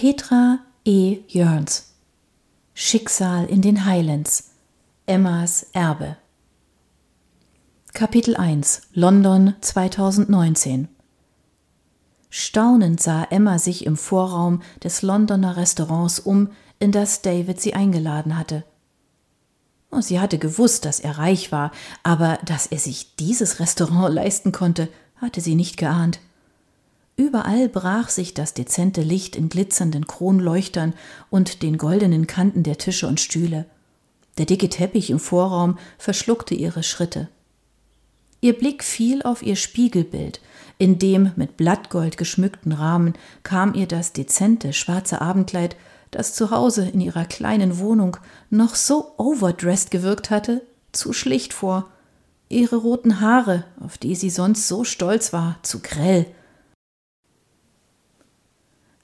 [0.00, 1.22] Petra E.
[1.26, 1.92] Jörns
[2.72, 4.52] Schicksal in den Highlands
[5.06, 6.16] Emmas Erbe
[7.94, 10.86] Kapitel 1 London 2019
[12.30, 18.38] Staunend sah Emma sich im Vorraum des Londoner Restaurants um, in das David sie eingeladen
[18.38, 18.62] hatte.
[19.90, 21.72] Oh, sie hatte gewusst, dass er reich war,
[22.04, 26.20] aber dass er sich dieses Restaurant leisten konnte, hatte sie nicht geahnt.
[27.18, 30.94] Überall brach sich das dezente Licht in glitzernden Kronleuchtern
[31.30, 33.66] und den goldenen Kanten der Tische und Stühle.
[34.38, 37.28] Der dicke Teppich im Vorraum verschluckte ihre Schritte.
[38.40, 40.40] Ihr Blick fiel auf ihr Spiegelbild,
[40.78, 45.74] in dem mit Blattgold geschmückten Rahmen kam ihr das dezente schwarze Abendkleid,
[46.12, 48.16] das zu Hause in ihrer kleinen Wohnung
[48.48, 50.62] noch so overdressed gewirkt hatte,
[50.92, 51.90] zu schlicht vor.
[52.48, 56.26] Ihre roten Haare, auf die sie sonst so stolz war, zu grell.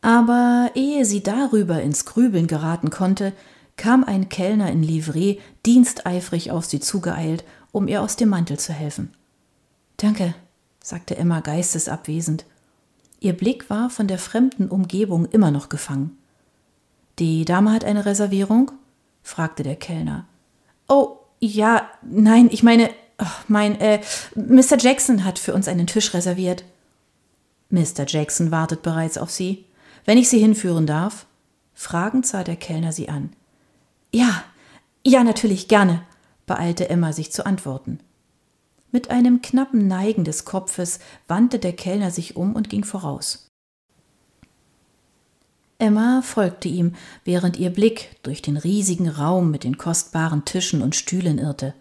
[0.04, 3.32] Aber ehe sie darüber ins Grübeln geraten konnte,
[3.78, 7.42] kam ein Kellner in Livree diensteifrig auf sie zugeeilt,
[7.72, 9.14] um ihr aus dem Mantel zu helfen.
[9.96, 10.34] Danke,
[10.82, 12.44] sagte Emma geistesabwesend.
[13.18, 16.18] Ihr Blick war von der fremden Umgebung immer noch gefangen.
[17.18, 18.72] Die Dame hat eine Reservierung?
[19.22, 20.26] fragte der Kellner.
[20.86, 24.02] Oh, ja, nein, ich meine, oh, mein, äh,
[24.34, 24.76] Mr.
[24.78, 26.62] Jackson hat für uns einen Tisch reserviert.
[27.70, 28.04] Mr.
[28.06, 29.64] Jackson wartet bereits auf Sie.
[30.04, 31.26] Wenn ich Sie hinführen darf?
[31.74, 33.32] Fragend sah der Kellner sie an.
[34.12, 34.44] Ja,
[35.04, 36.02] ja, natürlich, gerne,
[36.46, 37.98] beeilte Emma sich zu antworten.
[38.92, 43.48] Mit einem knappen Neigen des Kopfes wandte der Kellner sich um und ging voraus.
[45.78, 46.94] Emma folgte ihm,
[47.24, 51.74] während ihr Blick durch den riesigen Raum mit den kostbaren Tischen und Stühlen irrte.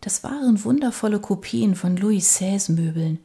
[0.00, 3.18] Das waren wundervolle Kopien von Louis Seize Möbeln.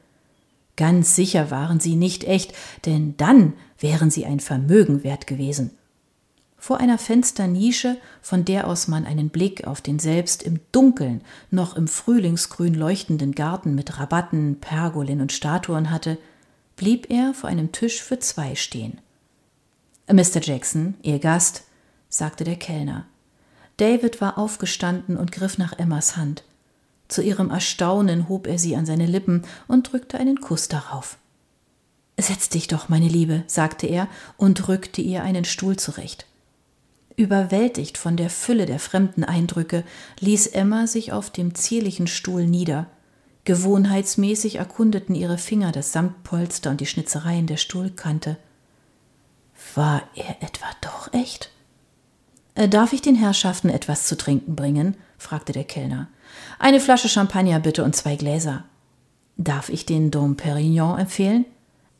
[0.82, 2.56] Ganz sicher waren sie nicht echt,
[2.88, 5.70] denn dann wären sie ein Vermögen wert gewesen.
[6.58, 11.22] Vor einer Fensternische, von der aus man einen Blick auf den selbst im Dunkeln,
[11.52, 16.18] noch im Frühlingsgrün leuchtenden Garten mit Rabatten, Pergolin und Statuen hatte,
[16.78, 18.97] blieb er vor einem Tisch für zwei stehen.
[20.12, 20.41] Mr.
[20.41, 21.66] Jackson, Ihr Gast,
[22.09, 23.06] sagte der Kellner.
[23.78, 26.44] David war aufgestanden und griff nach Emmas Hand.
[27.11, 31.17] Zu ihrem Erstaunen hob er sie an seine Lippen und drückte einen Kuss darauf.
[32.17, 34.07] Setz dich doch, meine Liebe, sagte er
[34.38, 36.25] und rückte ihr einen Stuhl zurecht.
[37.17, 39.83] Überwältigt von der Fülle der fremden Eindrücke
[40.22, 42.88] ließ Emma sich auf dem zierlichen Stuhl nieder.
[43.43, 48.38] Gewohnheitsmäßig erkundeten ihre Finger das Samtpolster und die Schnitzereien der Stuhlkante.
[49.75, 51.51] War er etwa doch echt?
[52.55, 54.95] Äh, darf ich den Herrschaften etwas zu trinken bringen?
[55.17, 56.07] fragte der Kellner.
[56.59, 58.66] Eine Flasche Champagner bitte und zwei Gläser.
[59.38, 61.46] Darf ich den Dom Perignon empfehlen?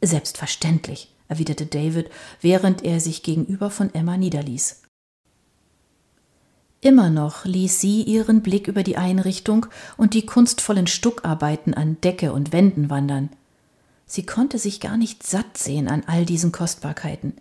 [0.02, 2.10] Selbstverständlich, erwiderte David,
[2.42, 4.82] während er sich gegenüber von Emma niederließ.
[6.82, 12.34] Immer noch ließ sie ihren Blick über die Einrichtung und die kunstvollen Stuckarbeiten an Decke
[12.34, 13.30] und Wänden wandern.
[14.08, 17.34] Sie konnte sich gar nicht satt sehen an all diesen Kostbarkeiten.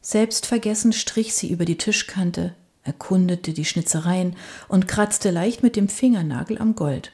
[0.00, 2.54] Selbstvergessen strich sie über die Tischkante,
[2.84, 4.36] erkundete die Schnitzereien
[4.68, 7.12] und kratzte leicht mit dem Fingernagel am Gold.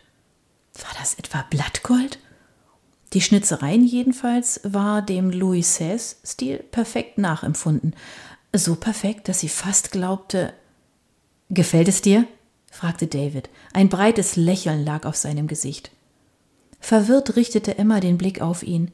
[0.75, 2.19] War das etwa Blattgold?
[3.12, 7.95] Die Schnitzereien jedenfalls war dem Louis Seize-Stil perfekt nachempfunden.
[8.55, 10.53] So perfekt, dass sie fast glaubte,
[11.51, 12.27] Gefällt es dir?
[12.71, 13.49] fragte David.
[13.73, 15.91] Ein breites Lächeln lag auf seinem Gesicht.
[16.81, 18.93] Verwirrt richtete Emma den Blick auf ihn.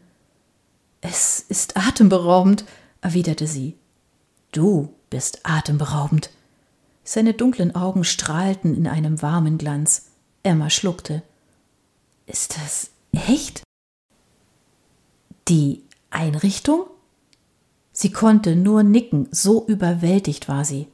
[1.00, 2.64] Es ist atemberaubend,
[3.00, 3.76] erwiderte sie.
[4.52, 6.30] Du bist atemberaubend.
[7.04, 10.06] Seine dunklen Augen strahlten in einem warmen Glanz.
[10.42, 11.22] Emma schluckte.
[12.26, 12.90] Ist das
[13.28, 13.62] echt?
[15.48, 16.86] Die Einrichtung?
[17.92, 20.88] Sie konnte nur nicken, so überwältigt war sie.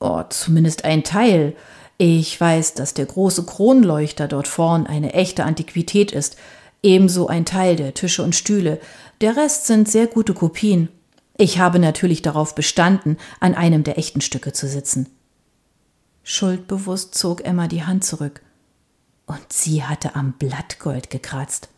[0.00, 1.54] Oh, zumindest ein Teil.
[1.96, 6.36] Ich weiß, dass der große Kronleuchter dort vorn eine echte Antiquität ist,
[6.82, 8.80] ebenso ein Teil der Tische und Stühle.
[9.20, 10.88] Der Rest sind sehr gute Kopien.
[11.36, 15.08] Ich habe natürlich darauf bestanden, an einem der echten Stücke zu sitzen.
[16.22, 18.40] Schuldbewusst zog Emma die Hand zurück.
[19.26, 21.68] Und sie hatte am Blattgold gekratzt.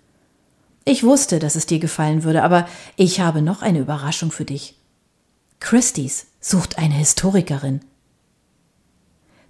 [0.84, 4.76] Ich wusste, dass es dir gefallen würde, aber ich habe noch eine Überraschung für dich.
[5.58, 7.80] Christie's sucht eine Historikerin.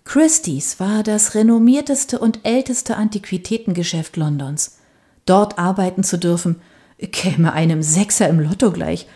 [0.04, 4.78] Christie's war das renommierteste und älteste Antiquitätengeschäft Londons.
[5.26, 6.60] Dort arbeiten zu dürfen,
[6.98, 9.06] käme einem Sechser im Lotto gleich,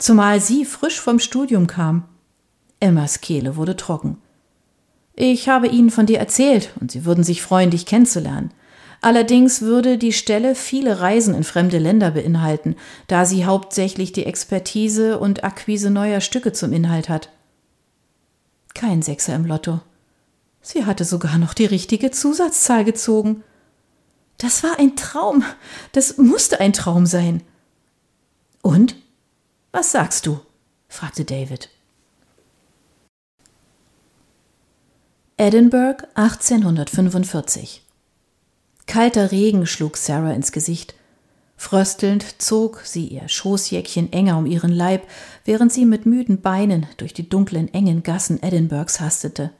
[0.00, 2.08] zumal sie frisch vom Studium kam.
[2.80, 4.18] Emmas Kehle wurde trocken.
[5.14, 8.52] Ich habe Ihnen von dir erzählt und Sie würden sich freuen, dich kennenzulernen.
[9.02, 12.76] Allerdings würde die Stelle viele Reisen in fremde Länder beinhalten,
[13.06, 17.30] da sie hauptsächlich die Expertise und Akquise neuer Stücke zum Inhalt hat.
[18.74, 19.80] Kein Sechser im Lotto.
[20.60, 23.42] Sie hatte sogar noch die richtige Zusatzzahl gezogen.
[24.36, 25.44] Das war ein Traum.
[25.92, 27.42] Das musste ein Traum sein.
[28.62, 28.96] Und?
[29.72, 30.40] Was sagst du?
[30.88, 31.68] fragte David.
[35.36, 37.82] Edinburgh 1845
[38.86, 40.94] Kalter Regen schlug Sarah ins Gesicht.
[41.56, 45.06] Fröstelnd zog sie ihr Schoßjäckchen enger um ihren Leib,
[45.44, 49.50] während sie mit müden Beinen durch die dunklen, engen Gassen Edinburghs hastete.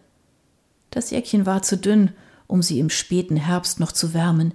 [0.90, 2.10] Das Jäckchen war zu dünn,
[2.48, 4.54] um sie im späten Herbst noch zu wärmen.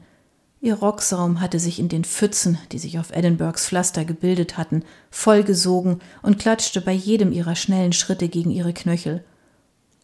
[0.65, 6.01] Ihr Rocksaum hatte sich in den Pfützen, die sich auf Edinburghs Pflaster gebildet hatten, vollgesogen
[6.23, 9.23] und klatschte bei jedem ihrer schnellen Schritte gegen ihre Knöchel.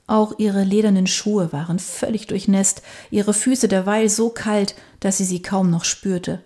[0.06, 5.42] Auch ihre ledernen Schuhe waren völlig durchnässt, ihre Füße derweil so kalt, dass sie sie
[5.42, 6.44] kaum noch spürte.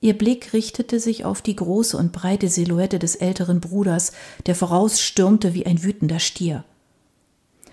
[0.00, 4.12] Ihr Blick richtete sich auf die große und breite Silhouette des älteren Bruders,
[4.46, 6.62] der vorausstürmte wie ein wütender Stier.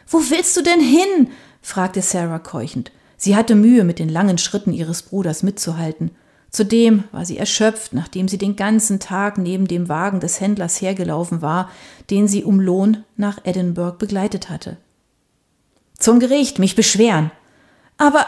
[0.07, 1.29] Wo willst du denn hin?
[1.61, 2.91] fragte Sarah keuchend.
[3.23, 6.11] Sie hatte Mühe, mit den langen Schritten ihres Bruders mitzuhalten.
[6.49, 11.41] Zudem war sie erschöpft, nachdem sie den ganzen Tag neben dem Wagen des Händlers hergelaufen
[11.41, 11.69] war,
[12.09, 14.75] den sie um Lohn nach Edinburgh begleitet hatte.
[15.97, 17.31] Zum Gericht, mich beschweren.
[17.97, 18.27] Aber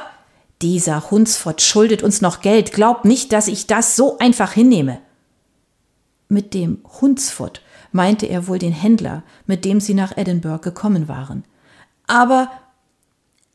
[0.62, 2.72] dieser Hunsfort schuldet uns noch Geld.
[2.72, 5.00] Glaub nicht, dass ich das so einfach hinnehme.
[6.30, 11.44] Mit dem Hunsfort meinte er wohl den Händler, mit dem sie nach Edinburgh gekommen waren.
[12.08, 12.50] Aber,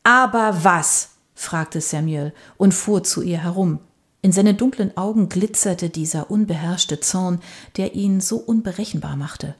[0.03, 1.11] aber was?
[1.41, 3.79] Fragte Samuel und fuhr zu ihr herum.
[4.21, 7.39] In seinen dunklen Augen glitzerte dieser unbeherrschte Zorn,
[7.77, 9.55] der ihn so unberechenbar machte.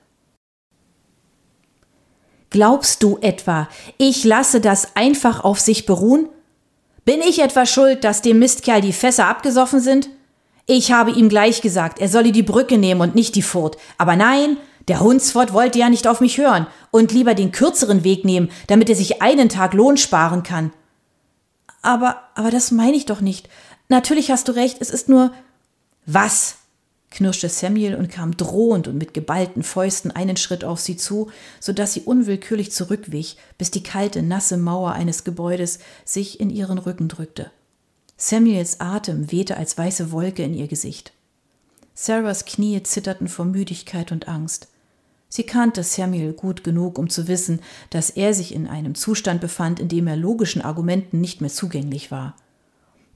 [2.52, 3.68] Glaubst du etwa,
[3.98, 6.28] ich lasse das einfach auf sich beruhen?
[7.06, 10.10] Bin ich etwa schuld, dass dem Mistkerl die Fässer abgesoffen sind?
[10.68, 13.78] Ich habe ihm gleich gesagt, er solle die Brücke nehmen und nicht die Furt.
[13.98, 14.58] Aber nein,
[14.88, 18.90] der Hunsfort wollte ja nicht auf mich hören und lieber den kürzeren Weg nehmen, damit
[18.90, 20.72] er sich einen Tag Lohn sparen kann.
[21.82, 23.50] Aber, aber das meine ich doch nicht.
[23.90, 25.34] Natürlich hast du recht, es ist nur.
[26.06, 26.58] Was?
[27.12, 31.30] knirschte Samuel und kam drohend und mit geballten Fäusten einen Schritt auf sie zu,
[31.60, 36.78] so dass sie unwillkürlich zurückwich, bis die kalte, nasse Mauer eines Gebäudes sich in ihren
[36.78, 37.52] Rücken drückte.
[38.16, 41.12] Samuels Atem wehte als weiße Wolke in ihr Gesicht.
[41.94, 44.70] Sarahs Knie zitterten vor Müdigkeit und Angst.
[45.34, 49.80] Sie kannte Samuel gut genug, um zu wissen, dass er sich in einem Zustand befand,
[49.80, 52.36] in dem er logischen Argumenten nicht mehr zugänglich war.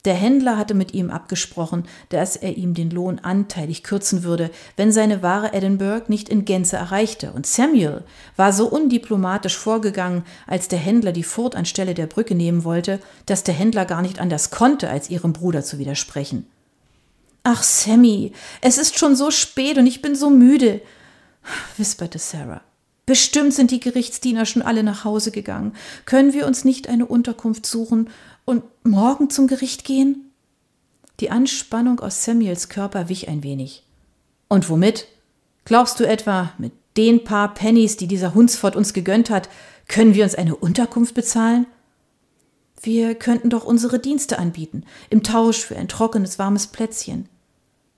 [0.06, 4.94] Der Händler hatte mit ihm abgesprochen, dass er ihm den Lohn anteilig kürzen würde, wenn
[4.94, 8.04] seine Ware Edinburgh nicht in Gänze erreichte, und Samuel
[8.38, 13.44] war so undiplomatisch vorgegangen, als der Händler die Furt anstelle der Brücke nehmen wollte, dass
[13.44, 16.48] der Händler gar nicht anders konnte, als ihrem Bruder zu widersprechen.
[17.44, 20.82] Ach, Sammy, es ist schon so spät und ich bin so müde,
[21.78, 22.62] wisperte Sarah.
[23.06, 25.76] Bestimmt sind die Gerichtsdiener schon alle nach Hause gegangen.
[26.06, 28.10] Können wir uns nicht eine Unterkunft suchen
[28.46, 30.32] und morgen zum Gericht gehen?
[31.20, 33.84] Die Anspannung aus Samuels Körper wich ein wenig.
[34.48, 35.08] Und womit?
[35.66, 39.50] Glaubst du etwa, mit den paar Pennies, die dieser Hunsfort uns gegönnt hat,
[39.88, 41.68] können wir uns eine Unterkunft bezahlen?
[42.82, 47.30] Wir könnten doch unsere Dienste anbieten, im Tausch für ein trockenes, warmes Plätzchen.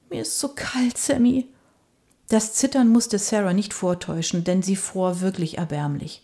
[0.09, 1.47] Mir ist so kalt, Sammy.
[2.29, 6.23] Das Zittern musste Sarah nicht vortäuschen, denn sie fror wirklich erbärmlich.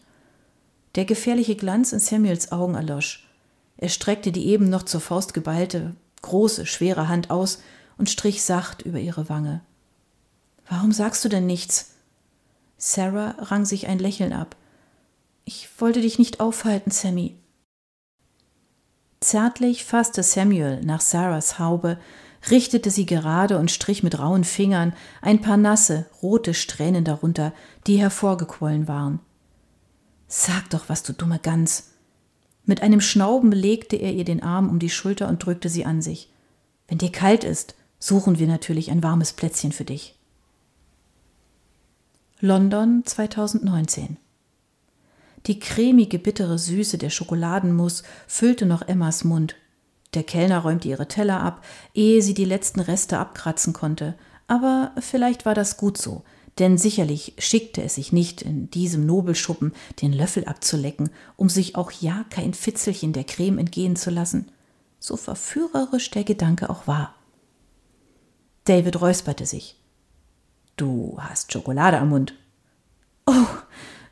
[0.95, 3.27] Der gefährliche Glanz in Samuels Augen erlosch.
[3.77, 7.61] Er streckte die eben noch zur Faust geballte, große, schwere Hand aus
[7.97, 9.61] und strich sacht über ihre Wange.
[10.69, 11.91] Warum sagst du denn nichts?
[12.77, 14.55] Sarah rang sich ein Lächeln ab.
[15.45, 17.35] Ich wollte dich nicht aufhalten, Sammy.
[19.19, 21.97] Zärtlich fasste Samuel nach Sarahs Haube,
[22.49, 27.53] richtete sie gerade und strich mit rauen Fingern ein paar nasse, rote Strähnen darunter,
[27.87, 29.19] die hervorgequollen waren.
[30.27, 31.93] Sag doch was, du dumme Gans,
[32.65, 36.01] mit einem Schnauben legte er ihr den Arm um die Schulter und drückte sie an
[36.01, 36.29] sich.
[36.87, 40.17] Wenn dir kalt ist, suchen wir natürlich ein warmes Plätzchen für dich.
[42.39, 44.17] London 2019
[45.47, 49.55] Die cremige, bittere Süße der Schokoladenmus füllte noch Emmas Mund.
[50.13, 54.15] Der Kellner räumte ihre Teller ab, ehe sie die letzten Reste abkratzen konnte.
[54.47, 56.23] Aber vielleicht war das gut so,
[56.59, 61.91] denn sicherlich schickte es sich nicht, in diesem Nobelschuppen den Löffel abzulecken, um sich auch
[61.91, 64.51] ja kein Fitzelchen der Creme entgehen zu lassen,
[64.99, 67.15] so verführerisch der Gedanke auch war.
[68.65, 69.77] David räusperte sich.
[70.77, 72.35] Du hast Schokolade am Mund.
[73.25, 73.47] Oh,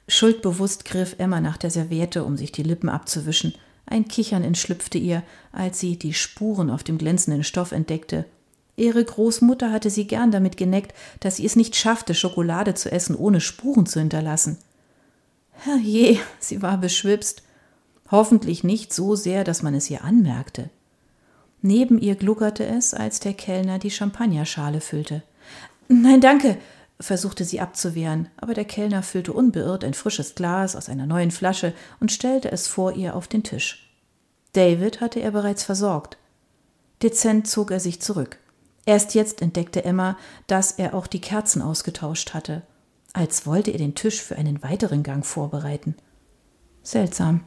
[0.07, 3.53] schuldbewusst griff Emma nach der Serviette, um sich die Lippen abzuwischen,
[3.91, 5.21] Ein Kichern entschlüpfte ihr,
[5.51, 8.25] als sie die Spuren auf dem glänzenden Stoff entdeckte.
[8.77, 13.17] Ihre Großmutter hatte sie gern damit geneckt, dass sie es nicht schaffte, Schokolade zu essen,
[13.17, 14.57] ohne Spuren zu hinterlassen.
[15.51, 17.43] Herrje, sie war beschwipst.
[18.09, 20.69] Hoffentlich nicht so sehr, dass man es ihr anmerkte.
[21.61, 25.21] Neben ihr gluckerte es, als der Kellner die Champagnerschale füllte.
[25.89, 26.57] Nein, danke,
[27.01, 31.73] versuchte sie abzuwehren, aber der Kellner füllte unbeirrt ein frisches Glas aus einer neuen Flasche
[31.99, 33.91] und stellte es vor ihr auf den Tisch.
[34.53, 36.17] David hatte er bereits versorgt.
[37.01, 38.37] Dezent zog er sich zurück.
[38.85, 40.17] Erst jetzt entdeckte Emma,
[40.47, 42.63] dass er auch die Kerzen ausgetauscht hatte,
[43.13, 45.95] als wollte er den Tisch für einen weiteren Gang vorbereiten.
[46.83, 47.43] Seltsam.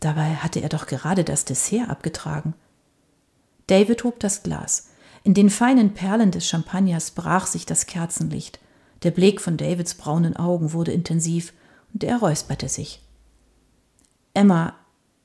[0.00, 2.54] Dabei hatte er doch gerade das Dessert abgetragen.
[3.66, 4.90] David hob das Glas.
[5.22, 8.58] In den feinen Perlen des Champagners brach sich das Kerzenlicht.
[9.04, 11.52] Der Blick von Davids braunen Augen wurde intensiv
[11.92, 13.02] und er räusperte sich.
[14.32, 14.74] Emma,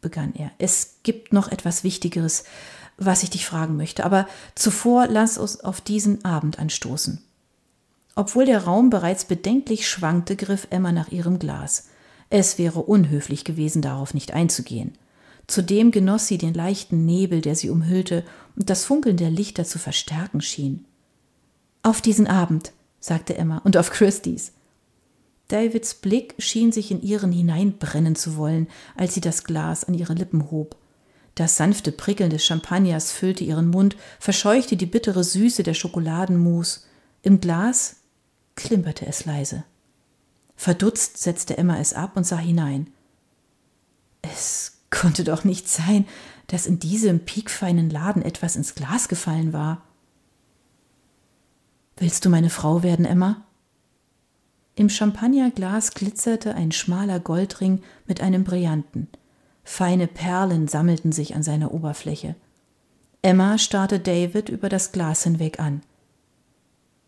[0.01, 2.43] begann er, es gibt noch etwas Wichtigeres,
[2.98, 7.24] was ich dich fragen möchte, aber zuvor lass uns auf diesen Abend anstoßen.
[8.15, 11.88] Obwohl der Raum bereits bedenklich schwankte, griff Emma nach ihrem Glas.
[12.29, 14.98] Es wäre unhöflich gewesen, darauf nicht einzugehen.
[15.48, 19.79] Zudem genoss sie den leichten Nebel, der sie umhüllte und das Funkeln der Lichter zu
[19.79, 20.86] verstärken schien.
[21.81, 24.53] Auf diesen Abend, sagte Emma, und auf Christys.
[25.48, 30.13] Davids Blick schien sich in ihren hineinbrennen zu wollen, als sie das Glas an ihre
[30.13, 30.77] Lippen hob.
[31.36, 36.86] Das sanfte Prickeln des Champagners füllte ihren Mund, verscheuchte die bittere Süße der Schokoladenmus.
[37.24, 37.98] Im Glas
[38.56, 39.63] klimperte es leise.
[40.56, 42.88] Verdutzt setzte Emma es ab und sah hinein.
[44.22, 46.06] Es konnte doch nicht sein,
[46.48, 49.84] dass in diesem piekfeinen Laden etwas ins Glas gefallen war.
[52.00, 53.44] Willst du meine Frau werden, Emma?
[54.75, 59.10] Im Champagnerglas glitzerte ein schmaler Goldring mit einem Brillanten.
[59.65, 62.36] Feine Perlen sammelten sich an seiner Oberfläche.
[63.22, 65.82] Emma starrte David über das Glas hinweg an.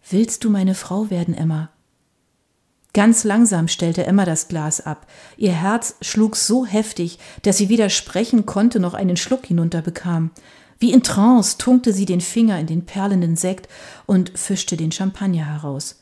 [0.09, 1.69] Willst du meine Frau werden, Emma?
[2.93, 5.07] Ganz langsam stellte Emma das Glas ab.
[5.37, 10.31] Ihr Herz schlug so heftig, dass sie weder sprechen konnte noch einen Schluck hinunterbekam.
[10.81, 13.69] Wie in Trance tunkte sie den Finger in den perlenden Sekt
[14.07, 16.01] und fischte den Champagner heraus.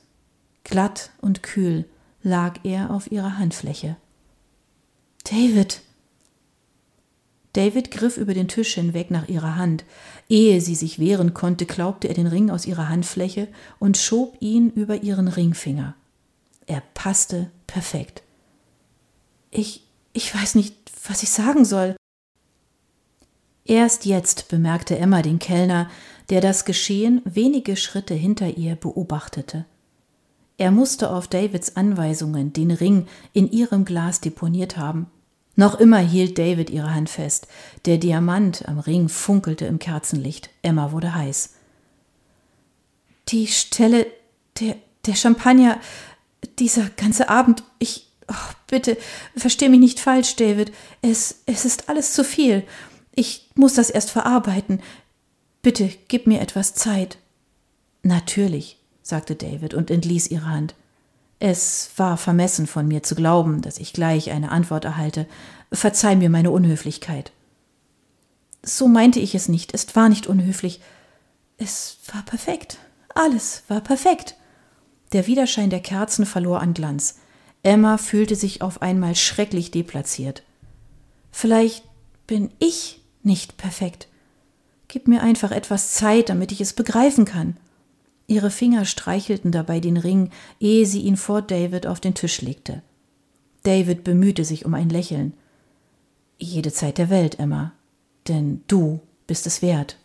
[0.64, 1.84] Glatt und kühl
[2.24, 3.98] lag er auf ihrer Handfläche.
[5.26, 5.82] David!
[7.52, 9.84] David griff über den Tisch hinweg nach ihrer Hand.
[10.30, 14.70] Ehe sie sich wehren konnte, klaubte er den Ring aus ihrer Handfläche und schob ihn
[14.70, 15.94] über ihren Ringfinger.
[16.68, 18.24] Er passte perfekt.
[19.52, 19.84] Ich,
[20.14, 21.99] ich weiß nicht, was ich sagen soll.
[23.70, 25.92] Erst jetzt bemerkte Emma den Kellner,
[26.32, 29.64] der das Geschehen wenige Schritte hinter ihr beobachtete.
[30.58, 35.06] Er musste auf Davids Anweisungen den Ring in ihrem Glas deponiert haben.
[35.56, 37.48] Noch immer hielt David ihre Hand fest.
[37.86, 40.50] Der Diamant am Ring funkelte im Kerzenlicht.
[40.64, 41.54] Emma wurde heiß.
[43.28, 44.08] Die Stelle,
[44.60, 45.80] der, der Champagner,
[46.58, 48.98] dieser ganze Abend, ich, oh, bitte,
[49.36, 50.72] versteh mich nicht falsch, David.
[51.04, 52.64] Es, es ist alles zu viel.
[53.16, 54.82] Ich muss das erst verarbeiten.
[55.62, 57.18] Bitte, gib mir etwas Zeit.
[58.04, 60.76] Natürlich, sagte David und entließ ihre Hand.
[61.40, 65.26] Es war vermessen von mir zu glauben, dass ich gleich eine Antwort erhalte.
[65.72, 67.32] Verzeih mir meine Unhöflichkeit.
[68.62, 69.74] So meinte ich es nicht.
[69.74, 70.82] Es war nicht unhöflich.
[71.58, 72.78] Es war perfekt.
[73.16, 74.36] Alles war perfekt.
[75.14, 77.20] Der Widerschein der Kerzen verlor an Glanz.
[77.64, 80.44] Emma fühlte sich auf einmal schrecklich deplatziert.
[81.32, 81.84] Vielleicht
[82.28, 84.08] bin ich nicht perfekt.
[84.88, 87.58] Gib mir einfach etwas Zeit, damit ich es begreifen kann.
[88.28, 92.82] Ihre Finger streichelten dabei den Ring, ehe sie ihn vor David auf den Tisch legte.
[93.64, 95.34] David bemühte sich um ein Lächeln.
[96.38, 97.74] Jede Zeit der Welt, Emma,
[98.28, 99.98] denn du bist es wert.